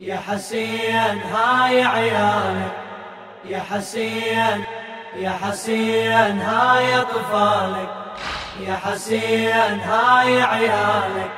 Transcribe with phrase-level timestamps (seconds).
[0.00, 2.72] يا حسين هاي عيالك.
[3.44, 4.64] يا حسين
[5.16, 7.90] يا حسين هاي أطفالك.
[8.60, 11.30] يا حسين هاي عيالك.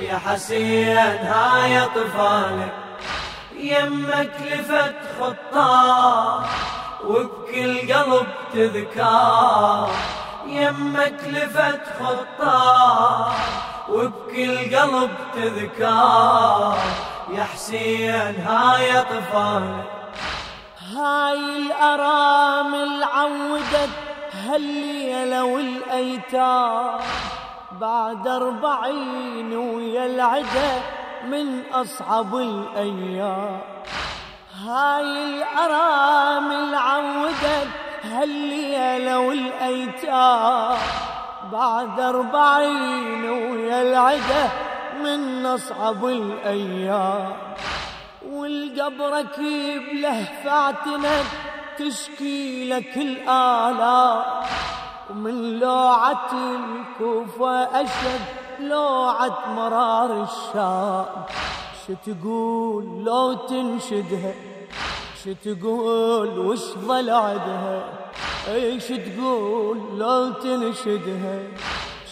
[0.00, 2.72] يا حسين هاي أطفالك.
[3.56, 6.44] يمك لفت خطاه
[7.04, 9.90] وبكل قلب تذكار
[10.46, 13.32] يمك لفت خطاه
[13.88, 16.78] وبكل قلب تذكار
[17.30, 19.82] يا حسين هاي اطفال
[20.96, 23.90] هاي الارامل عودت
[24.46, 26.98] هالليلة والايتام
[27.80, 30.82] بعد أربعين ويا العدا
[31.24, 33.60] من أصعب الأيام.
[34.66, 37.68] هاي الارامل عودت
[38.04, 40.76] هالليلة والايتام
[41.52, 44.67] بعد أربعين ويا العدة
[45.04, 47.32] من أصعب الأيام.
[48.28, 51.26] والقبر كيب له فاعتنك
[51.78, 54.22] تشكي لك الآلام.
[55.10, 58.24] ومن لوعة الكوفة أشد
[58.60, 61.06] لوعة مرار الشام.
[62.06, 64.34] تقول لو تنشدها؟
[65.24, 67.82] شو تقول وش ظل عدها
[68.48, 71.38] إيش تقول لو تنشدها؟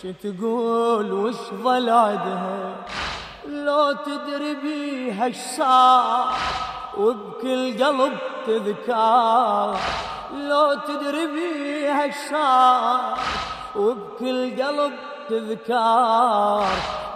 [0.02, 2.74] شو تقول وش ظل عدها
[3.48, 6.34] لو تدري بيها صار
[6.98, 9.78] وبكل قلب تذكار.
[10.34, 13.18] لو تدري بيها صار
[13.76, 14.92] وبكل قلب
[15.28, 16.66] تذكار.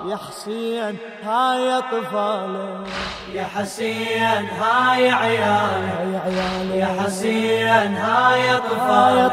[0.09, 2.89] يا حسين هاي اطفالك
[3.33, 9.33] يا حسين هاي عيالك يا حسين هاي اطفالك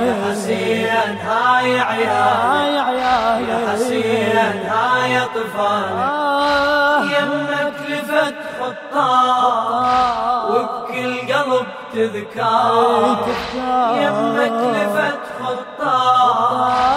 [0.00, 7.02] يا حسين هاي عيالك يا حسين هاي اطفالك آه.
[7.04, 13.26] يمك لفت خطاه وبكل قلب تذكار.
[14.02, 16.91] يمك لفت خطاه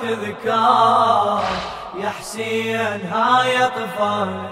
[0.00, 1.44] تذكار
[1.98, 4.50] يا حسين هاي اطفالك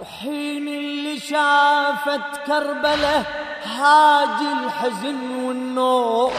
[0.00, 3.26] وحين اللي شافت كربلة
[3.64, 6.32] هاج الحزن والنور.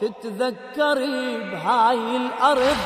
[0.00, 2.76] تتذكري بهاي الأرض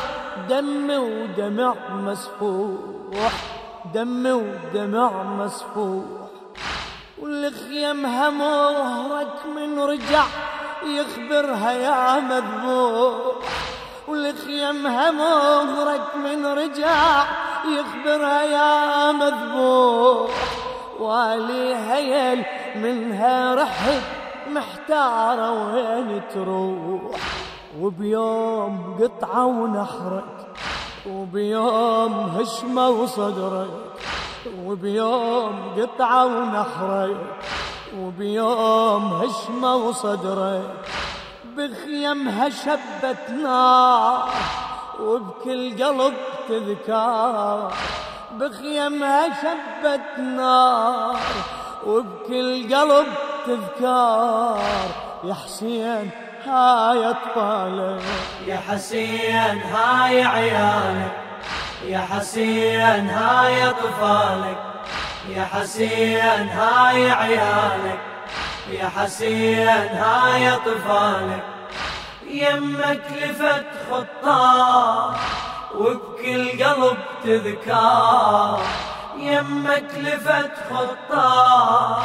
[0.49, 3.33] دم ودمع مسفوح
[3.95, 6.05] دم ودمع مسفوح.
[7.19, 10.25] والخيم همورك من رجع
[10.85, 13.30] يخبرها يا مذبوح.
[14.11, 17.25] والخيم همورك من رجع
[17.65, 20.31] يخبرها يا مذبوح.
[21.01, 22.45] والي هيل
[22.77, 24.03] منها رحت
[24.51, 27.21] محتارة وين تروح.
[27.81, 30.47] وبيوم قطعة ونحرك
[31.07, 33.71] وبيوم هشمة وصدرك.
[34.65, 37.17] وبيوم قطعة ونحرك
[37.99, 40.89] وبيوم هشمة وصدرك.
[41.61, 44.33] بخيمها شبت نار
[45.01, 46.15] وبكل قلب
[46.49, 47.73] تذكار.
[48.33, 51.17] بخيمها شبت نار
[51.87, 53.07] وبكل قلب
[53.47, 54.61] تذكار.
[55.25, 56.11] يا حسين
[56.47, 58.03] هاي أطفالك.
[58.47, 61.13] يا حسين هاي عيالك.
[61.85, 64.59] يا حسين هاي أطفالك.
[65.29, 68.10] يا حسين هاي عيالك.
[68.71, 71.45] يا حسين هاي أطفالك.
[72.27, 75.15] يمك لفت خطاه
[75.75, 78.63] وبكل قلب تذكار.
[79.19, 82.03] يمك لفت خطاه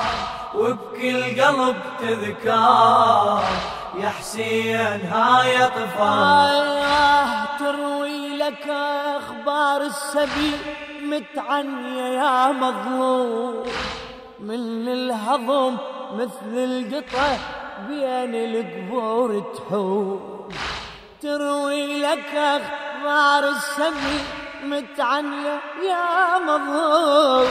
[0.56, 3.44] وبكل قلب تذكار.
[4.00, 8.68] يا حسين هاي اطفال آه تروي لك
[9.18, 10.60] أخبار السبيل
[11.02, 13.64] متعنية يا مظلوم.
[14.40, 15.78] من الهضم
[16.14, 17.38] مثل القطة
[17.88, 20.50] بين القبور تحوم.
[21.22, 24.24] تروي لك أخبار السبيل
[24.64, 27.48] متعنية يا مظلوم.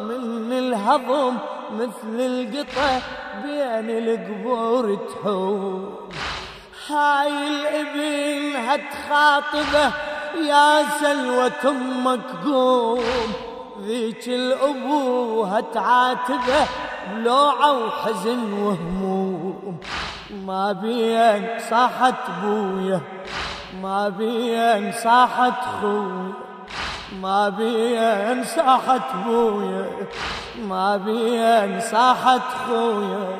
[0.00, 1.36] من الهضم
[1.72, 3.02] مثل القطة
[3.42, 6.08] بين القبور تحوم.
[6.88, 9.92] هاي الابن هتخاطبه
[10.34, 13.04] يا سلوة أمك قوم
[13.82, 16.66] ذيك الأبو هتعاتبه
[17.12, 19.78] بلوعة وحزن وهموم.
[20.46, 23.00] ما بين صاحت بويا
[23.82, 26.32] ما بين صاحت خويا
[27.22, 29.86] ما بين صاحت بويا
[30.68, 33.36] ما بين صاحت خويا.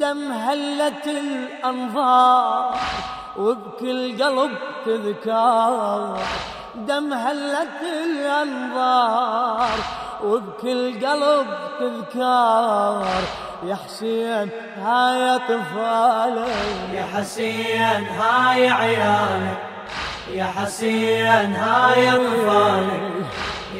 [0.00, 2.74] دم هلت الأنظار
[3.38, 4.52] وبكل قلب
[4.86, 6.18] تذكار.
[6.74, 9.68] دم هلت الأنظار
[10.24, 11.46] وبكل قلب
[11.80, 13.22] تذكار
[13.66, 14.50] يا حسين
[14.82, 16.52] هاي اطفالي
[16.94, 19.58] يا حسين هاي عيالك
[20.32, 23.26] يا حسين هاي اطفالك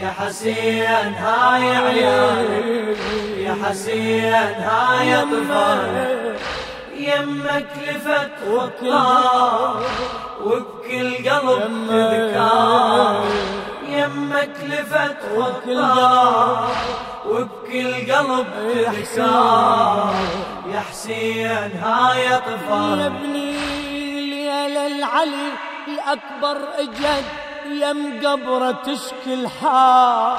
[0.03, 2.99] يا حسين هاي عيالك
[3.37, 6.41] يا حسين هاي اطفالك
[6.97, 7.67] يمك.
[7.89, 9.83] لفت خطار
[10.45, 13.25] وبكل قلب تذكار.
[14.11, 16.71] يمك لفت خطار
[17.27, 18.47] وبكل قلب
[18.87, 20.15] تذكار
[20.73, 23.01] يا حسين أطفال.
[23.01, 23.53] يا ابني
[24.31, 25.49] ليلة العلي
[25.89, 27.25] الأكبر اجد
[27.71, 30.39] يم قبره تشكي الحال.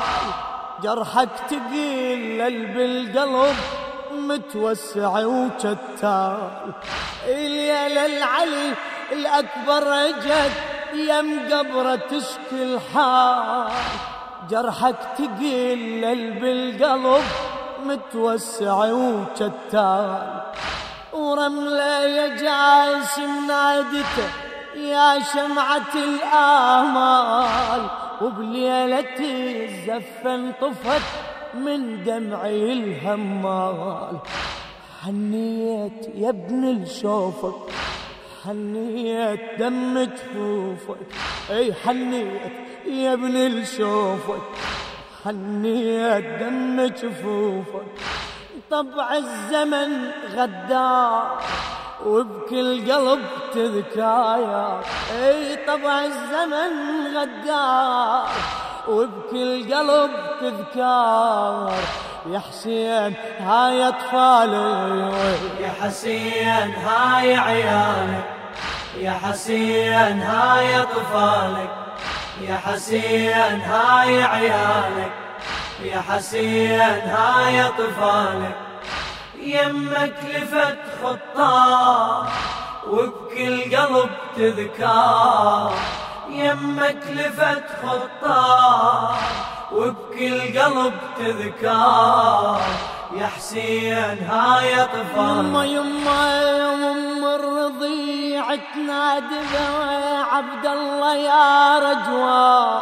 [0.84, 3.56] جرحك تقيل بالقلب
[4.12, 6.38] متوسع وشتال
[7.28, 8.74] ليلة العلي
[9.12, 10.52] الأكبر اجد
[10.94, 13.72] يم قبرة تشكي الحال
[14.50, 17.24] جرحك تقيل بالقلب
[17.86, 20.42] متوسع وشتال
[21.14, 24.30] ورملة يا جاسم نادته
[24.76, 27.90] يا شمعة الآمال
[28.22, 31.08] وبليلة الزفة انطفت
[31.54, 34.18] من دمعي الهمال.
[35.04, 37.74] حنيت يا ابن الشوفك
[38.46, 40.98] حنيت دم جفوفك
[41.50, 42.52] أي حنيت
[42.86, 44.42] يا ابن الشوفك.
[45.26, 47.92] حنيت دم جفوفك
[48.72, 51.42] طبع الزمن غدار
[52.06, 53.22] وبكل قلب
[53.54, 54.82] تذكايا.
[55.24, 56.74] أي طبع الزمن
[57.16, 58.28] غدار
[58.90, 60.12] وبكل قلب
[60.42, 61.74] تذكار.
[62.26, 65.12] يا حسين هاي أطفالي.
[65.60, 68.26] يا حسين هاي عيالك
[68.98, 71.72] يا حسين هاي اطفالك
[72.42, 75.12] يا حسين هاي عيالك
[75.84, 78.56] يا حسين هاي اطفالك
[79.40, 82.28] يمك لفت خطار
[82.88, 85.74] وبكل قلب تذكار.
[86.30, 88.51] يمك لفت خطار
[90.72, 92.62] قلب تذكار
[93.16, 95.38] يا حسين هاي أطفال.
[95.40, 96.22] يما يما
[96.58, 99.68] يما الرضيع تنادبه
[100.32, 102.82] عبد الله يا رجوان.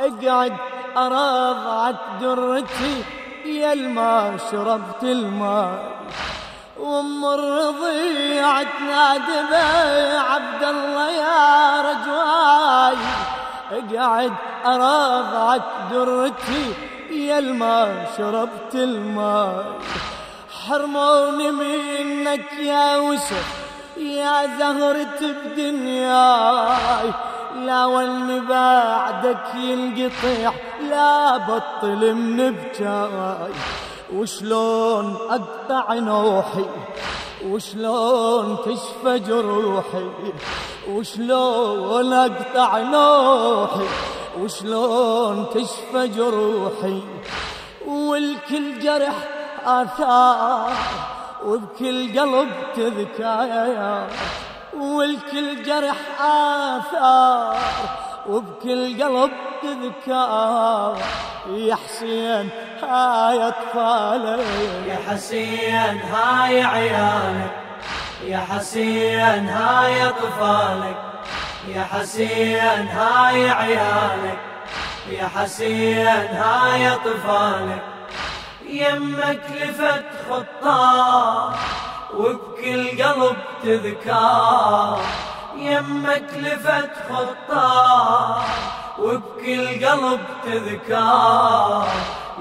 [0.00, 0.56] اقعد
[0.96, 3.04] ارضعت درتي
[3.44, 5.92] يا الما شربت الماء.
[6.80, 12.96] وام الرضيع تنادبه عبد الله يا رجواي
[13.72, 14.32] اقعد
[14.66, 16.74] ارضعت درتي
[17.10, 19.78] يا الما شربت الماء.
[20.68, 23.62] حرموني منك يا وسف
[23.96, 27.12] يا زهرة بدنياي
[27.56, 30.52] لا واللي بعدك ينقطع
[30.90, 33.52] لا بطل من بجاي
[34.14, 36.64] وشلون أقطع نوحي؟
[37.46, 40.10] وشلون تشفى جروحي؟
[40.88, 43.88] وشلون أقطع نوحي؟
[44.38, 47.02] وشلون تشفى جروحي
[47.86, 49.14] والكل جرح
[49.64, 50.72] آثار
[51.44, 54.06] وبكل قلب تذكار.
[54.76, 57.56] والكل جرح آثار
[58.28, 59.30] وبكل قلب
[59.62, 60.98] تذكار.
[61.48, 62.48] يا حسين
[62.82, 64.42] هاي أطفالي.
[64.88, 67.52] يا حسين هاي عيالك.
[68.24, 71.11] يا حسين هاي أطفالك.
[71.68, 74.38] يا حسين هاي عيالك.
[75.10, 77.82] يا حسين هاي أطفالك.
[78.68, 81.54] يمك لفت خطار
[82.14, 85.00] وبكل قلب تذكار.
[85.56, 88.44] يمك لفت خطار
[88.98, 91.88] وبكل قلب تذكار.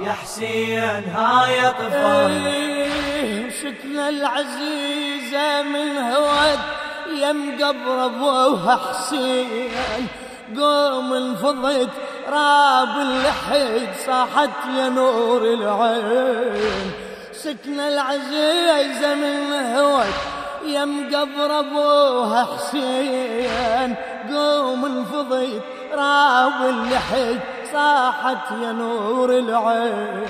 [0.01, 6.59] يا حسين هاي اطفال إيه، شكنا العزيزة من هوت
[7.21, 10.07] يم قبر أبوها حسين.
[10.57, 11.89] قوم انفضت
[12.29, 16.91] راب اللحد صاحت يا نور العين.
[17.33, 20.17] سكنة العزيزة من هوت
[20.65, 23.95] يم قبر أبوها حسين.
[24.33, 25.61] قوم انفضيت
[25.93, 27.39] راب اللحد
[27.73, 30.25] صاحت يا نور العين.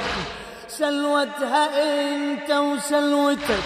[0.67, 3.63] سلوتها أنت وسلوتك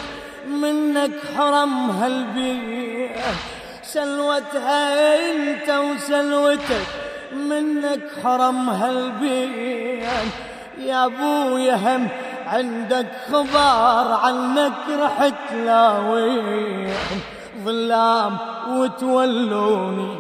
[0.48, 2.95] منك حرمها البيت.
[3.84, 4.82] سلوتها
[5.32, 6.88] انت وسلوتك
[7.34, 10.34] منك حرمها البيت
[10.78, 12.08] يا ابويا هم
[12.48, 16.94] عندك خبر عنك رحت لاوين
[17.66, 18.38] ظلام
[18.70, 20.16] وتولوني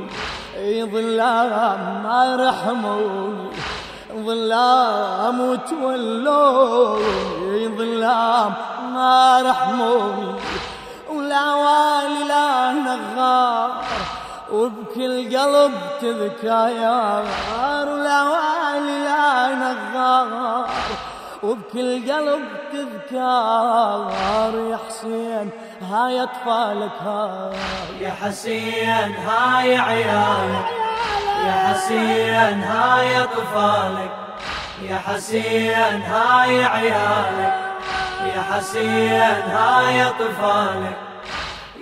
[0.94, 3.50] ظلام ما رحموني.
[4.16, 6.88] ظلام وتولوني
[7.68, 8.54] ظلام
[8.94, 10.32] ما رحموني.
[11.26, 13.72] ولا والي لا نغار.
[14.52, 17.26] وبكل قلب تذكار
[17.60, 20.68] ولا والي لا نغار.
[21.44, 24.12] وبكل قلب تذكار
[24.72, 25.50] يا حسين
[25.92, 27.54] هاي أطفالك هاي.
[28.00, 30.66] يا حسين هاي عيالك.
[31.46, 34.12] يا حسين هاي أطفالك.
[34.82, 37.56] يا حسين هاي عيالك.
[38.36, 40.98] يا حسين هاي أطفالك.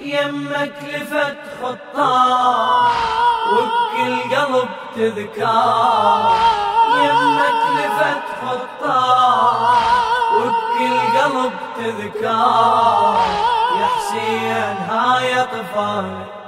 [0.03, 2.91] يمك لفت خطاه
[3.51, 6.33] وبكل قلب تذكار.
[6.95, 9.77] يمك لفت خطاه
[10.35, 13.17] وبكل قلب تذكار.
[13.79, 16.42] يا حسين هاي طفالك